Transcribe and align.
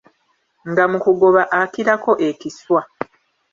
Nga 0.69 0.83
mu 0.91 0.97
kuguba 1.03 1.41
akirako 1.61 2.11
ekiswa. 2.29 2.81